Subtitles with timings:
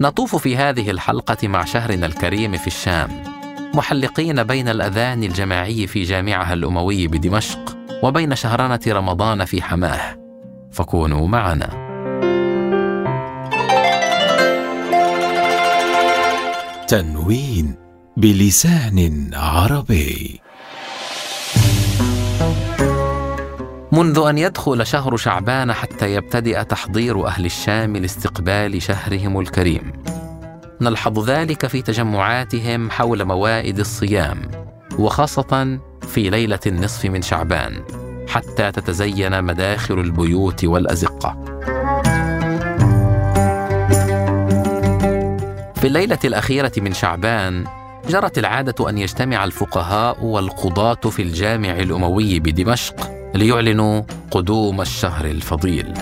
[0.00, 3.08] نطوف في هذه الحلقة مع شهرنا الكريم في الشام
[3.74, 10.18] محلقين بين الأذان الجماعي في جامعها الأموي بدمشق وبين شهرنة رمضان في حماه.
[10.72, 11.68] فكونوا معنا.
[16.88, 17.74] تنوين
[18.16, 20.40] بلسان عربي.
[23.94, 29.92] منذ أن يدخل شهر شعبان حتى يبتدئ تحضير أهل الشام لاستقبال شهرهم الكريم.
[30.80, 34.50] نلحظ ذلك في تجمعاتهم حول موائد الصيام
[34.98, 35.78] وخاصة
[36.08, 37.82] في ليلة النصف من شعبان
[38.28, 41.44] حتى تتزين مداخل البيوت والأزقة.
[45.74, 47.64] في الليلة الأخيرة من شعبان
[48.08, 55.94] جرت العادة أن يجتمع الفقهاء والقضاة في الجامع الأموي بدمشق ليعلنوا قدوم الشهر الفضيل.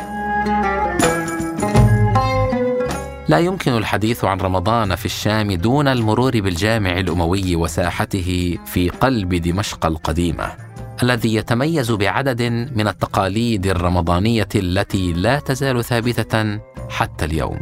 [3.29, 9.87] لا يمكن الحديث عن رمضان في الشام دون المرور بالجامع الأموي وساحته في قلب دمشق
[9.87, 10.53] القديمة
[11.03, 12.43] الذي يتميز بعدد
[12.77, 16.59] من التقاليد الرمضانية التي لا تزال ثابتة
[16.91, 17.61] حتى اليوم.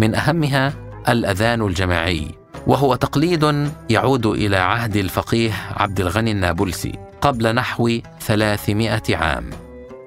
[0.00, 0.72] من أهمها
[1.08, 2.26] الأذان الجماعي
[2.66, 7.11] وهو تقليد يعود إلى عهد الفقيه عبد الغني النابلسي.
[7.22, 9.50] قبل نحو 300 عام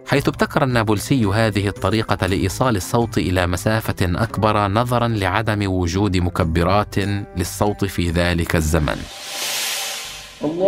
[0.08, 6.95] حيث ابتكر النابلسي هذه الطريقة لإيصال الصوت إلى مسافة أكبر نظرا لعدم وجود مكبرات
[7.38, 8.97] للصوت في ذلك الزمن.
[10.44, 10.66] الله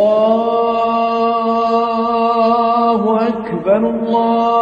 [3.27, 4.53] أكبر الله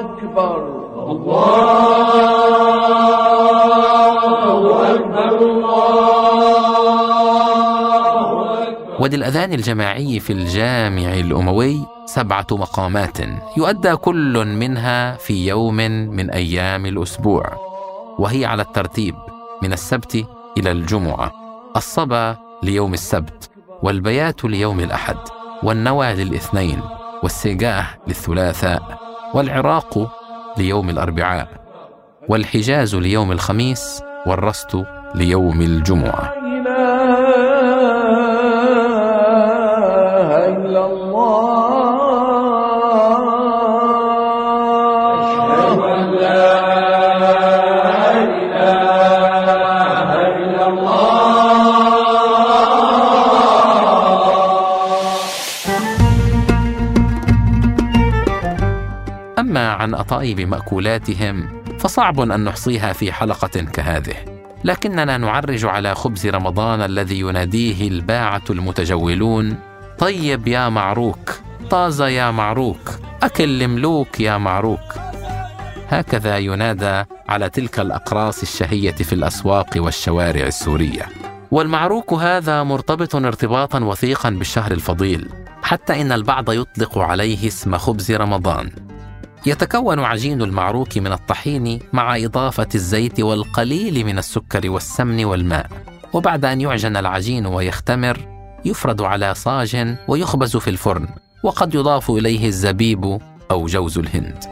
[0.00, 0.56] أكبر
[1.10, 3.15] الله
[9.06, 13.18] وللأذان الجماعي في الجامع الأموي سبعة مقامات
[13.56, 15.76] يؤدى كل منها في يوم
[16.16, 17.44] من أيام الأسبوع
[18.18, 19.14] وهي على الترتيب
[19.62, 20.26] من السبت
[20.58, 21.32] إلى الجمعة
[21.76, 23.50] الصبا ليوم السبت
[23.82, 25.18] والبيات ليوم الأحد
[25.62, 26.80] والنوى للاثنين
[27.22, 28.98] والسجاه للثلاثاء
[29.34, 30.10] والعراق
[30.58, 31.48] ليوم الأربعاء
[32.28, 36.45] والحجاز ليوم الخميس والرست ليوم الجمعة.
[59.38, 64.14] أما عن أطايب مأكولاتهم فصعب أن نحصيها في حلقة كهذه.
[64.64, 69.58] لكننا نعرج على خبز رمضان الذي يناديه الباعة المتجولون.
[69.98, 71.32] طيب يا معروك
[71.70, 72.90] طازة يا معروك
[73.22, 75.05] أكل ملوك يا معروك.
[75.88, 81.06] هكذا ينادى على تلك الأقراص الشهية في الأسواق والشوارع السورية.
[81.50, 85.28] والمعروك هذا مرتبط ارتباطا وثيقا بالشهر الفضيل
[85.62, 88.70] حتى إن البعض يطلق عليه اسم خبز رمضان.
[89.46, 95.66] يتكون عجين المعروك من الطحين مع إضافة الزيت والقليل من السكر والسمن والماء.
[96.12, 98.18] وبعد أن يعجن العجين ويختمر
[98.64, 101.08] يفرد على صاج ويخبز في الفرن
[101.42, 103.18] وقد يضاف إليه الزبيب
[103.50, 104.44] أو جوز الهند.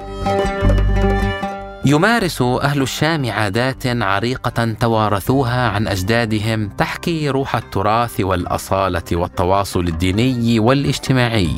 [1.87, 11.51] يمارس أهل الشام عادات عريقة توارثوها عن أجدادهم تحكي روح التراث والأصالة والتواصل الديني والاجتماعي.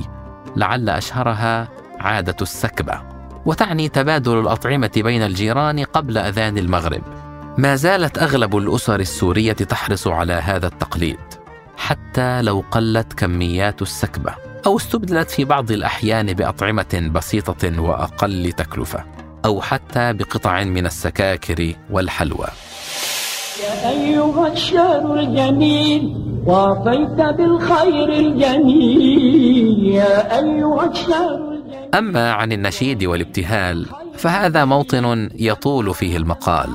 [0.56, 1.68] لعل أشهرها
[2.00, 3.02] عادة السكبة.
[3.46, 7.02] وتعني تبادل الأطعمة بين الجيران قبل أذان المغرب.
[7.58, 11.18] ما زالت أغلب الأسر السورية تحرص على هذا التقليد،
[11.76, 14.34] حتى لو قلت كميات السكبة،
[14.66, 19.04] أو استبدلت في بعض الأحيان بأطعمة بسيطة وأقل تكلفة،
[19.46, 22.46] أو حتى بقطع من السكاكر والحلوى.
[23.64, 29.94] يا أيها الشهر الجميل وافيت بالخير الجميل.
[29.94, 31.56] يا أيها الشهر
[31.94, 33.86] أما عن النشيد والابتهال
[34.16, 36.70] فهذا موطن يطول فيه المقال.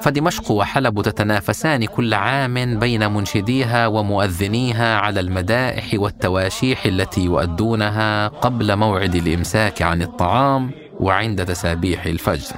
[0.00, 9.14] فدمشق وحلب تتنافسان كل عام بين منشديها ومؤذنيها على المدائح والتواشيح التي يؤدونها قبل موعد
[9.14, 10.70] الإمساك عن الطعام.
[11.00, 12.56] وعند تسابيح الفجر.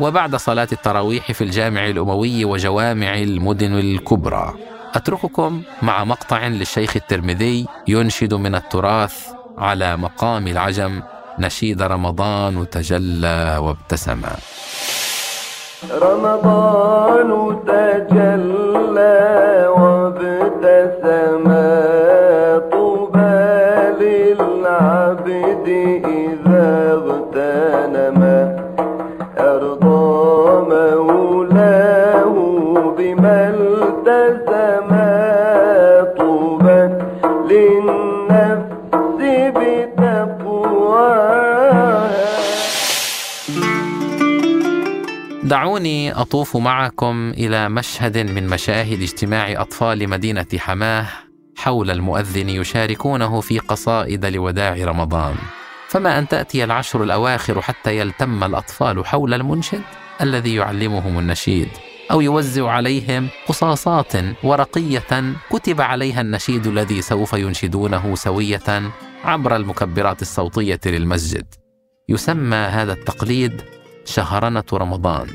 [0.00, 4.54] وبعد صلاة التراويح في الجامع الأموي وجوامع المدن الكبرى.
[4.94, 9.26] أترككم مع مقطع للشيخ الترمذي ينشد من التراث
[9.58, 11.02] على مقام العجم
[11.38, 14.22] نشيد رمضان تجلى وابتسم
[15.90, 19.16] رمضان تجلى
[45.44, 51.06] دعوني أطوف معكم إلى مشهد من مشاهد اجتماع أطفال مدينة حماة
[51.56, 55.34] حول المؤذن يشاركونه في قصائد لوداع رمضان.
[55.88, 59.82] فما أن تأتي العشر الأواخر حتى يلتم الأطفال حول المنشد
[60.20, 61.68] الذي يعلمهم النشيد
[62.10, 64.12] أو يوزع عليهم قصاصات
[64.44, 68.92] ورقية كتب عليها النشيد الذي سوف ينشدونه سوية
[69.24, 71.54] عبر المكبرات الصوتية للمسجد.
[72.08, 73.62] يسمى هذا التقليد
[74.10, 75.26] شهرنة رمضان.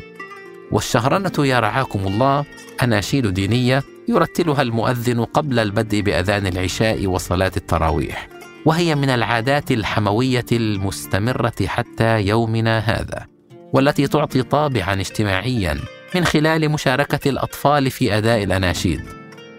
[0.72, 2.46] والشهرنة يا رعاكم الله
[2.84, 8.28] أناشيد دينية يرتلها المؤذن قبل البدء بأذان العشاء وصلاة التراويح.
[8.66, 13.26] وهي من العادات الحموية المستمرة حتى يومنا هذا
[13.74, 15.80] والتي تعطي طابعا اجتماعيا
[16.16, 19.02] من خلال مشاركة الأطفال في أداء الأناشيد.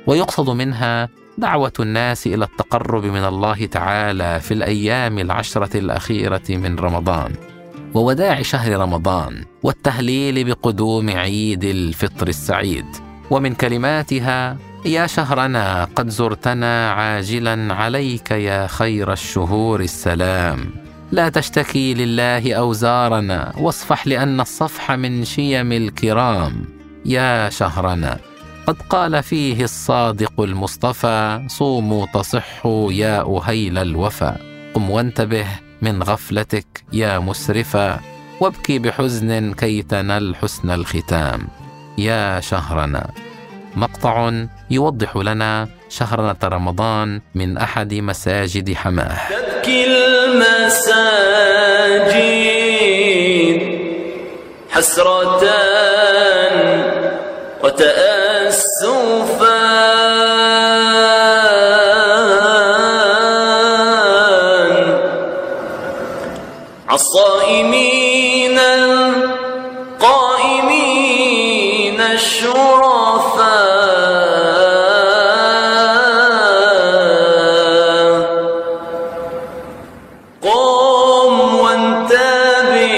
[0.07, 1.09] ويقصد منها
[1.39, 7.33] دعوة الناس إلى التقرب من الله تعالى في الأيام العشرة الأخيرة من رمضان.
[7.97, 12.87] ووداع شهر رمضان والتهليل بقدوم عيد الفطر السعيد.
[13.31, 20.71] ومن كلماتها يا شهرنا قد زرتنا عاجلا عليك يا خير الشهور السلام.
[21.13, 26.65] لا تشتكي لله أوزارنا واصفح لأن الصفح من شيم الكرام.
[27.07, 28.19] يا شهرنا
[28.67, 34.37] قد قال فيه الصادق المصطفى صوموا تصحوا يا أهيل الوفا.
[34.75, 35.47] قم وانتبه
[35.87, 38.01] من غفلتك يا مسرفا
[38.41, 41.49] وابكي بحزن كي تنل حسن الختام.
[41.99, 43.11] يا شهرنا
[43.77, 44.33] مقطع
[44.71, 49.19] يوضح لنا شهرنة رمضان من أحد مساجد حماه.
[49.31, 50.97] تبكي المساجد
[54.71, 55.43] حسرة
[57.65, 58.77] وتأسفا.
[66.97, 70.01] الصائمين القائمين
[72.01, 73.67] الشرفاء.
[80.43, 82.95] قم وانتبه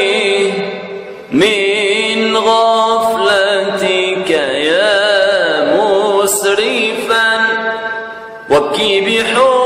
[1.33, 4.31] من غفلتك
[4.71, 7.29] يا مسرفا
[8.51, 9.58] وابكي بحزن